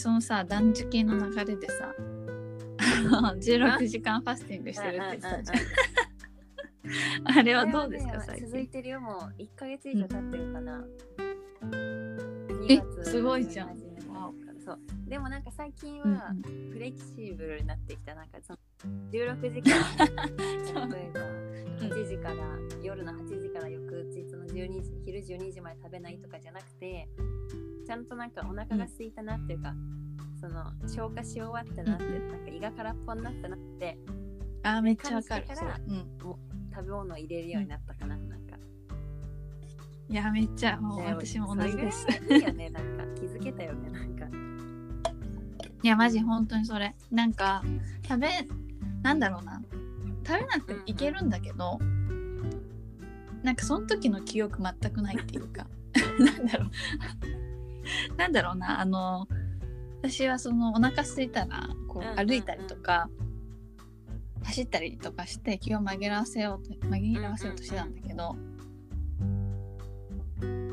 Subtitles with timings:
[0.00, 1.92] そのさ断食の流れでさ
[3.10, 5.58] 16時間ファスティングしてるって言ってたじゃん。
[7.38, 9.00] あれはどうですか最続い近てるよ。
[9.00, 10.84] もう1ヶ月以上経ってるかな、
[11.20, 13.78] え2月すごいじゃん。
[14.64, 14.78] そう。
[15.06, 16.32] でもなんか最近うんは
[16.72, 18.14] フレキシブルになってきた。
[18.14, 18.58] なんかその
[19.10, 20.88] 16時間。
[20.88, 21.20] 例えば
[21.86, 22.36] 8時から
[22.82, 27.08] 夜の8時から翌日の12時昼12時まで食べないとかじゃなくて
[27.90, 29.74] ちゃんとなんかお腹が空いたなっていうか、
[30.40, 33.98] その消化し終わったなって、うんなんか胃が空っぽになったなって
[34.62, 36.18] あめっちゃわかるからそううん
[36.72, 38.56] 食べ物を入れるようになったかな、なんか
[40.08, 42.06] いやめっちゃもうね私も同じです。
[42.30, 44.26] いいいよねなんか気づけたよねなんか。
[45.82, 46.94] いやマジ本当にそれ。
[47.10, 47.64] なんか
[48.08, 48.28] 食べ
[49.02, 49.60] なんだろうな。
[50.24, 51.80] 食べなくてもいけるんだけど、
[53.42, 55.66] なんかその時の記憶全くないっていうか。
[56.20, 56.70] なんだろう
[58.16, 59.26] なんだろうなあの
[60.02, 63.10] 私はそのお腹空いたらこう歩いたりとか、
[64.44, 68.34] 走ったりとかして気を紛らわせようと紛らわせようとしてたんだけど、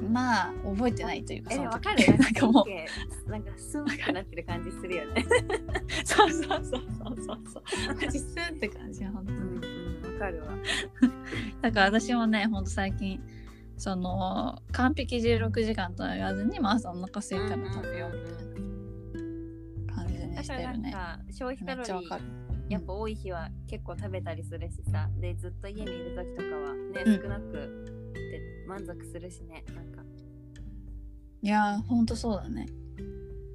[0.10, 2.18] まあ覚えてないというかえわかる。
[2.18, 2.66] なんかもう
[3.30, 5.26] なんかスンってなってる感じするよね。
[6.06, 6.84] そうそうそうそう
[7.18, 7.42] そう。
[7.46, 7.96] そう。
[7.96, 9.68] マジスンって感じ本当うんに。
[9.68, 10.48] うんわかるわ。
[11.62, 13.22] だから私もね、ほんと最近、
[13.78, 20.92] その完璧16時間とは言わずに、まあ朝お腹空いたら食べようみたいな感じでね、だからなんしてるね。
[20.92, 22.48] か消費めカロリー。
[22.70, 30.02] やっぱ多い日は結構食べたりするしさでずっと家にいる時とかはね、うん少なくで満足するしねなんか
[31.42, 32.66] いやー、ほんとそうだね。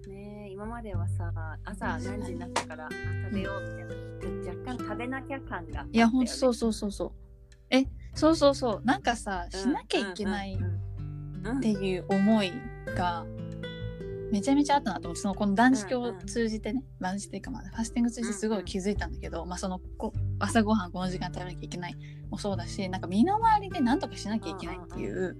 [0.08, 1.30] ね今まではさ
[1.64, 2.88] 朝何時になったからあ
[3.24, 7.12] 食べようみたいな若干食べなきゃ感がいや、ほんとそうそうそうそう。
[7.70, 8.82] え、そうそうそう。
[8.84, 12.52] なんかさ、しなきゃいけないっていう思い
[12.96, 13.24] が
[14.30, 21.96] めちゃめちゃあったなと思ってそのこの断食を通じてね、断食っていうかまあファスティング通じてすごい気づいたんだけど、まあそのこ朝ごはんこの時間食べなきゃいけない。
[22.30, 25.36] もそうだしなんか身の回りで何とかしなきゃいけないっていう、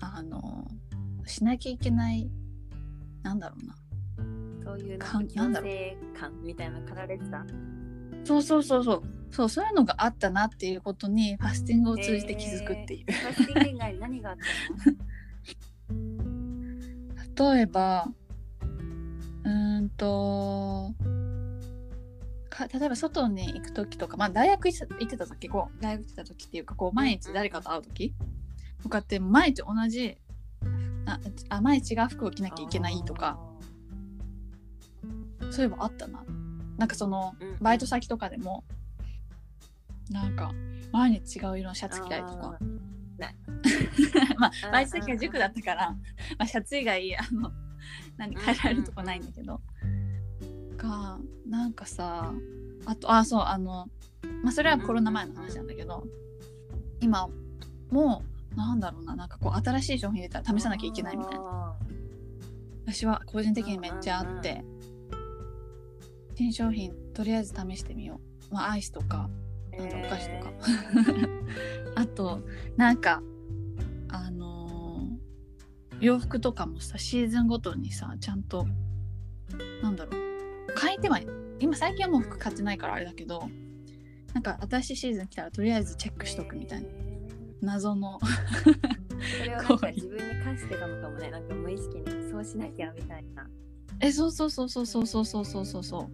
[0.00, 0.66] あの
[1.26, 2.30] しなきゃいけない
[3.22, 3.74] なんだろうな。
[4.64, 5.62] そういうかなん感
[6.42, 7.44] みたいなのかられてた。
[8.24, 17.54] そうそうそうそうそうそういうのがあったなっていうことにファスティングを通じて気づくっていう、ファスティング以外に何があったの？
[17.54, 18.08] 例えば
[19.44, 20.92] うーんと
[22.50, 28.14] か例えば外に行く時とか、まあ、大学行ってた時こう大学行ってた時っていうかこう毎日誰かと会う時
[28.82, 30.18] とかって毎日同じ
[31.06, 31.18] あ
[31.48, 33.38] あ毎日違う服を着なきゃいけないとか
[35.50, 36.24] そういえばあったな。
[36.76, 37.56] なんかそのうん。
[37.60, 38.64] バイト先とかでも
[40.10, 40.52] なんか
[40.92, 42.34] 毎日違う色のシャツ着たりとか。
[42.34, 42.58] あ
[44.38, 45.96] まあうんバイト先は塾だったから、ま
[46.38, 47.52] あ、シャツ以外あの
[48.16, 49.60] 何変えられるとこないんだけど、
[50.78, 52.32] がなんかさ
[52.86, 53.88] あとあそうあの
[54.42, 56.06] まあそれはコロナ前の話なんだけど、
[57.00, 57.28] 今
[57.90, 58.22] も
[58.54, 61.40] うなんだろうななんかこう新しい商品出たら試さなきゃいけないみたいな。
[61.40, 61.76] な
[62.86, 64.64] 私は個人的にめっちゃあって、
[66.34, 69.28] 新商品とりあえず試してみよう、まあ、アイスとか
[69.78, 70.52] なんだお菓子とか。
[71.96, 72.40] あと
[72.76, 73.22] なんか
[74.08, 78.66] あのー洋服とかもさシーズンごとにさちゃんと
[79.82, 80.20] なんだろう。
[80.80, 81.26] 変えてはい
[81.58, 83.48] 今最近はもう服買ってないからあれだけど
[84.32, 86.88] なんか新しいシーズン来たらとりあえずチェックしとくみたいな。
[87.60, 88.18] 謎の。
[89.38, 91.30] それをなんか自分に課してたのかもね。
[91.30, 93.46] なんか無意識にそうしなきゃみたいな。
[94.00, 96.08] えそうそうそうそうそうそうそうそうそうそう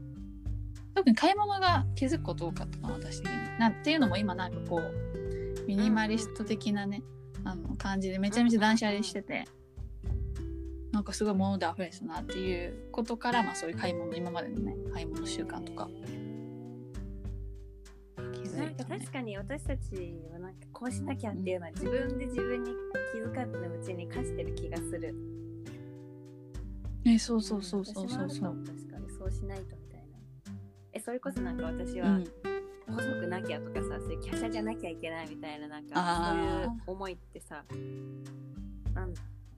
[0.96, 7.02] 特に買い物が気づくこと多かったかな私的になんっていうのも今なんかこうミニマリスト的なね、
[7.44, 9.44] あの感じでめちゃめちゃ断捨離してて、
[10.92, 15.88] なんかすごい物で溢れてたなっていうことから、まあ、そういう買い物今までのね買い物習慣とか。
[18.32, 22.70] 気づない確かに私たちはなんかこうしなきゃっていうのは自分で自分に
[23.12, 25.14] 気づかぬうちに課してる気がする。
[27.04, 28.64] えそうそうそうそうそうそう。
[28.64, 29.95] 確かにそうしないとみたい
[31.06, 32.24] それこそなんか私はうん。
[32.88, 37.64] 細くなきゃとかさそういう華奢じゃなきゃいけないみたいななんかそういう思いってさ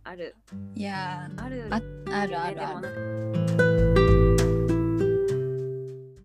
[0.04, 0.34] ある？
[0.74, 3.97] いやあるーああるあるある